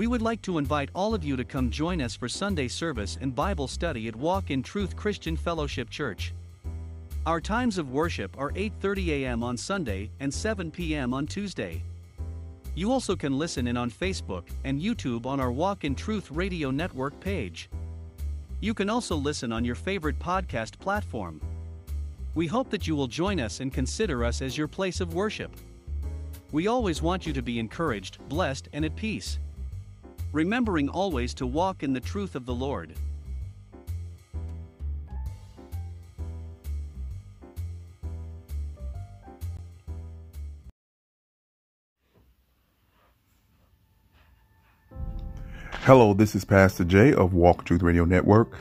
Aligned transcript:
We 0.00 0.06
would 0.06 0.22
like 0.22 0.40
to 0.42 0.56
invite 0.56 0.88
all 0.94 1.12
of 1.12 1.24
you 1.24 1.36
to 1.36 1.44
come 1.44 1.68
join 1.68 2.00
us 2.00 2.16
for 2.16 2.26
Sunday 2.26 2.68
service 2.68 3.18
and 3.20 3.34
Bible 3.34 3.68
study 3.68 4.08
at 4.08 4.16
Walk 4.16 4.50
in 4.50 4.62
Truth 4.62 4.96
Christian 4.96 5.36
Fellowship 5.36 5.90
Church. 5.90 6.32
Our 7.26 7.38
times 7.38 7.76
of 7.76 7.90
worship 7.90 8.34
are 8.38 8.50
8:30 8.52 9.08
a.m. 9.08 9.42
on 9.44 9.58
Sunday 9.58 10.10
and 10.18 10.32
7 10.32 10.70
p.m. 10.70 11.12
on 11.12 11.26
Tuesday. 11.26 11.82
You 12.74 12.90
also 12.90 13.14
can 13.14 13.36
listen 13.36 13.66
in 13.66 13.76
on 13.76 13.90
Facebook 13.90 14.44
and 14.64 14.80
YouTube 14.80 15.26
on 15.26 15.38
our 15.38 15.52
Walk 15.52 15.84
in 15.84 15.94
Truth 15.94 16.30
Radio 16.30 16.70
Network 16.70 17.20
page. 17.20 17.68
You 18.60 18.72
can 18.72 18.88
also 18.88 19.16
listen 19.16 19.52
on 19.52 19.66
your 19.66 19.74
favorite 19.74 20.18
podcast 20.18 20.78
platform. 20.78 21.42
We 22.34 22.46
hope 22.46 22.70
that 22.70 22.86
you 22.86 22.96
will 22.96 23.06
join 23.06 23.38
us 23.38 23.60
and 23.60 23.70
consider 23.70 24.24
us 24.24 24.40
as 24.40 24.56
your 24.56 24.66
place 24.66 25.02
of 25.02 25.12
worship. 25.12 25.54
We 26.52 26.68
always 26.68 27.02
want 27.02 27.26
you 27.26 27.34
to 27.34 27.42
be 27.42 27.58
encouraged, 27.58 28.16
blessed, 28.30 28.70
and 28.72 28.86
at 28.86 28.96
peace. 28.96 29.38
Remembering 30.32 30.88
always 30.88 31.34
to 31.34 31.46
walk 31.46 31.82
in 31.82 31.92
the 31.92 31.98
truth 31.98 32.36
of 32.36 32.46
the 32.46 32.54
Lord. 32.54 32.94
Hello, 45.82 46.14
this 46.14 46.36
is 46.36 46.44
Pastor 46.44 46.84
Jay 46.84 47.12
of 47.12 47.34
Walk 47.34 47.64
Truth 47.64 47.82
Radio 47.82 48.04
Network 48.04 48.56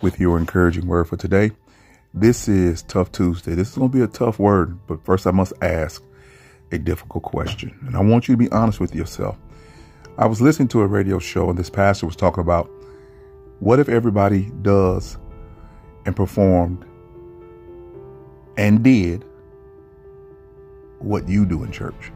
with 0.00 0.18
your 0.18 0.36
encouraging 0.38 0.88
word 0.88 1.04
for 1.04 1.16
today. 1.16 1.52
This 2.12 2.48
is 2.48 2.82
Tough 2.82 3.12
Tuesday. 3.12 3.54
This 3.54 3.68
is 3.68 3.76
going 3.76 3.92
to 3.92 3.96
be 3.96 4.02
a 4.02 4.08
tough 4.08 4.40
word, 4.40 4.76
but 4.88 5.04
first 5.04 5.28
I 5.28 5.30
must 5.30 5.52
ask 5.62 6.02
a 6.72 6.78
difficult 6.78 7.22
question. 7.22 7.78
And 7.86 7.94
I 7.94 8.00
want 8.00 8.26
you 8.26 8.34
to 8.34 8.38
be 8.38 8.50
honest 8.50 8.80
with 8.80 8.92
yourself. 8.92 9.38
I 10.18 10.26
was 10.26 10.42
listening 10.42 10.68
to 10.68 10.82
a 10.82 10.86
radio 10.86 11.18
show, 11.18 11.48
and 11.48 11.58
this 11.58 11.70
pastor 11.70 12.04
was 12.04 12.16
talking 12.16 12.42
about 12.42 12.70
what 13.60 13.80
if 13.80 13.88
everybody 13.88 14.50
does 14.60 15.16
and 16.04 16.14
performed 16.14 16.84
and 18.58 18.82
did 18.82 19.24
what 20.98 21.28
you 21.28 21.46
do 21.46 21.64
in 21.64 21.72
church? 21.72 22.12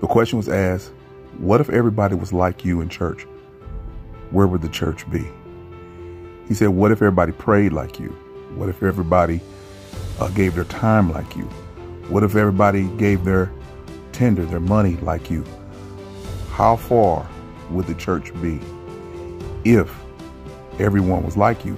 The 0.00 0.06
question 0.06 0.38
was 0.38 0.48
asked 0.48 0.92
what 1.38 1.60
if 1.60 1.68
everybody 1.68 2.14
was 2.14 2.32
like 2.32 2.64
you 2.64 2.80
in 2.80 2.88
church? 2.88 3.26
Where 4.30 4.46
would 4.46 4.62
the 4.62 4.68
church 4.68 5.08
be? 5.10 5.26
He 6.48 6.54
said, 6.54 6.68
What 6.68 6.92
if 6.92 6.98
everybody 6.98 7.32
prayed 7.32 7.74
like 7.74 7.98
you? 7.98 8.08
What 8.54 8.70
if 8.70 8.82
everybody 8.82 9.40
uh, 10.18 10.28
gave 10.28 10.54
their 10.54 10.64
time 10.64 11.12
like 11.12 11.36
you? 11.36 11.44
What 12.08 12.22
if 12.22 12.36
everybody 12.36 12.84
gave 12.96 13.24
their 13.24 13.52
tender, 14.12 14.46
their 14.46 14.60
money 14.60 14.96
like 14.96 15.30
you? 15.30 15.44
How 16.52 16.76
far 16.76 17.26
would 17.70 17.86
the 17.86 17.94
church 17.94 18.32
be 18.42 18.60
if 19.64 19.92
everyone 20.78 21.24
was 21.24 21.36
like 21.36 21.64
you? 21.64 21.76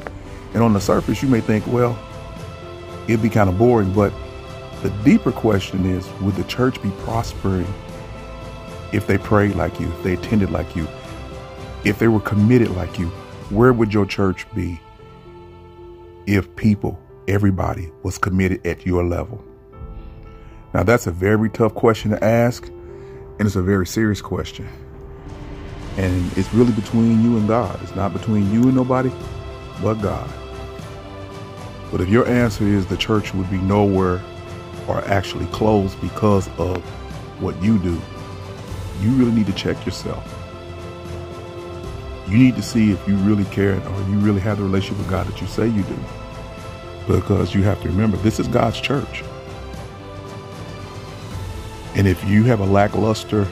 And 0.52 0.62
on 0.62 0.72
the 0.72 0.80
surface, 0.80 1.22
you 1.22 1.28
may 1.28 1.40
think, 1.40 1.64
well, 1.66 1.96
it'd 3.06 3.22
be 3.22 3.30
kind 3.30 3.48
of 3.48 3.56
boring, 3.56 3.92
but 3.92 4.12
the 4.82 4.90
deeper 5.04 5.32
question 5.32 5.86
is 5.86 6.08
would 6.20 6.34
the 6.34 6.44
church 6.44 6.82
be 6.82 6.90
prospering 7.04 7.72
if 8.92 9.06
they 9.06 9.16
prayed 9.16 9.54
like 9.54 9.78
you, 9.78 9.88
if 9.88 10.02
they 10.02 10.14
attended 10.14 10.50
like 10.50 10.74
you, 10.74 10.88
if 11.84 11.98
they 11.98 12.08
were 12.08 12.20
committed 12.20 12.70
like 12.70 12.98
you, 12.98 13.06
where 13.50 13.72
would 13.72 13.94
your 13.94 14.06
church 14.06 14.46
be 14.54 14.80
if 16.26 16.54
people, 16.56 17.00
everybody, 17.28 17.92
was 18.02 18.18
committed 18.18 18.66
at 18.66 18.84
your 18.84 19.04
level? 19.04 19.42
Now, 20.72 20.82
that's 20.82 21.06
a 21.06 21.12
very 21.12 21.48
tough 21.48 21.74
question 21.74 22.10
to 22.10 22.24
ask, 22.24 22.70
and 23.38 23.46
it's 23.46 23.56
a 23.56 23.62
very 23.62 23.86
serious 23.86 24.20
question. 24.20 24.68
And 25.96 26.36
it's 26.36 26.52
really 26.52 26.72
between 26.72 27.22
you 27.22 27.36
and 27.36 27.46
God. 27.46 27.80
It's 27.82 27.94
not 27.94 28.12
between 28.12 28.52
you 28.52 28.62
and 28.62 28.74
nobody 28.74 29.12
but 29.82 29.94
God. 29.94 30.28
But 31.90 32.00
if 32.00 32.08
your 32.08 32.26
answer 32.26 32.64
is 32.64 32.86
the 32.86 32.96
church 32.96 33.34
would 33.34 33.50
be 33.50 33.58
nowhere 33.58 34.22
or 34.88 35.04
actually 35.04 35.46
closed 35.46 36.00
because 36.00 36.48
of 36.58 36.78
what 37.40 37.60
you 37.62 37.78
do, 37.78 38.00
you 39.00 39.10
really 39.12 39.32
need 39.32 39.46
to 39.46 39.52
check 39.52 39.84
yourself. 39.84 40.28
You 42.28 42.38
need 42.38 42.56
to 42.56 42.62
see 42.62 42.90
if 42.90 43.06
you 43.06 43.16
really 43.16 43.44
care 43.46 43.76
or 43.76 44.00
you 44.08 44.18
really 44.18 44.40
have 44.40 44.58
the 44.58 44.64
relationship 44.64 44.98
with 44.98 45.10
God 45.10 45.26
that 45.26 45.40
you 45.40 45.46
say 45.46 45.68
you 45.68 45.82
do. 45.82 45.98
Because 47.06 47.54
you 47.54 47.62
have 47.62 47.80
to 47.82 47.88
remember, 47.88 48.16
this 48.18 48.40
is 48.40 48.48
God's 48.48 48.80
church. 48.80 49.22
And 51.96 52.08
if 52.08 52.22
you 52.28 52.42
have 52.44 52.60
a 52.60 52.64
lackluster 52.66 53.46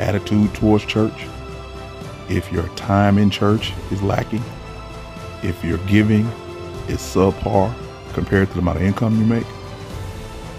attitude 0.00 0.54
towards 0.54 0.84
church, 0.84 1.26
if 2.28 2.50
your 2.52 2.68
time 2.76 3.18
in 3.18 3.30
church 3.30 3.72
is 3.90 4.02
lacking, 4.02 4.42
if 5.42 5.62
your 5.64 5.78
giving 5.78 6.24
is 6.88 6.98
subpar 6.98 7.74
compared 8.12 8.48
to 8.48 8.54
the 8.54 8.60
amount 8.60 8.78
of 8.78 8.84
income 8.84 9.18
you 9.18 9.24
make, 9.24 9.46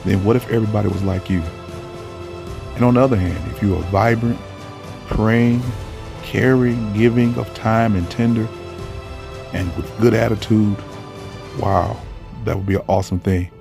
then 0.04 0.24
what 0.26 0.36
if 0.36 0.50
everybody 0.50 0.90
was 0.90 1.04
like 1.04 1.30
you? 1.30 1.42
And 2.76 2.84
on 2.84 2.96
the 2.96 3.02
other 3.02 3.18
hand, 3.18 3.52
if 3.52 3.62
you 3.62 3.76
are 3.76 3.82
vibrant, 3.84 4.40
praying, 5.08 5.62
caring, 6.24 6.94
giving 6.94 7.38
of 7.38 7.54
time 7.54 7.96
and 7.96 8.10
tender, 8.10 8.48
and 9.54 9.76
with 9.76 10.00
good 10.00 10.14
attitude, 10.14 10.78
wow, 11.60 11.98
that 12.46 12.56
would 12.56 12.66
be 12.66 12.76
an 12.76 12.84
awesome 12.88 13.20
thing 13.20 13.52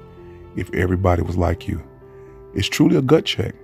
if 0.56 0.72
everybody 0.72 1.22
was 1.22 1.36
like 1.36 1.68
you. 1.68 1.82
It's 2.54 2.68
truly 2.68 2.96
a 2.96 3.02
gut 3.02 3.24
check. 3.24 3.54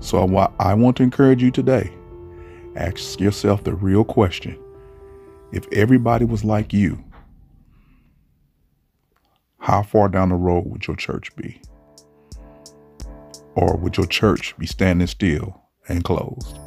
So 0.00 0.18
I 0.58 0.74
want 0.74 0.96
to 0.96 1.02
encourage 1.02 1.42
you 1.42 1.50
today. 1.50 1.92
Ask 2.76 3.20
yourself 3.20 3.64
the 3.64 3.74
real 3.74 4.04
question. 4.04 4.58
If 5.52 5.66
everybody 5.72 6.24
was 6.24 6.44
like 6.44 6.72
you, 6.72 7.02
how 9.58 9.82
far 9.82 10.08
down 10.08 10.30
the 10.30 10.36
road 10.36 10.66
would 10.66 10.86
your 10.86 10.96
church 10.96 11.34
be? 11.36 11.60
or 13.54 13.76
would 13.76 13.96
your 13.96 14.06
church 14.06 14.56
be 14.58 14.66
standing 14.66 15.06
still 15.06 15.60
and 15.88 16.04
closed? 16.04 16.58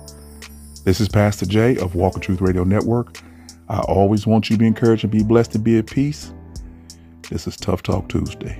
This 0.83 0.99
is 0.99 1.07
Pastor 1.09 1.45
Jay 1.45 1.77
of 1.77 1.95
Walk 1.95 2.15
in 2.15 2.21
Truth 2.21 2.41
Radio 2.41 2.63
Network. 2.63 3.19
I 3.69 3.79
always 3.79 4.27
want 4.27 4.49
you 4.49 4.57
to 4.57 4.59
be 4.59 4.67
encouraged 4.67 5.03
and 5.03 5.11
be 5.11 5.23
blessed 5.23 5.55
and 5.55 5.63
be 5.63 5.77
at 5.77 5.87
peace. 5.87 6.33
This 7.29 7.47
is 7.47 7.55
Tough 7.55 7.83
Talk 7.83 8.09
Tuesday. 8.09 8.57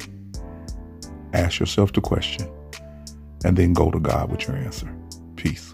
Ask 1.34 1.60
yourself 1.60 1.94
the 1.94 2.02
question 2.02 2.50
and 3.44 3.58
then 3.58 3.74
go 3.74 3.92
to 3.92 4.00
God 4.00 4.32
with 4.32 4.48
your 4.48 4.58
answer. 4.58 4.94
Peace. 5.36 5.74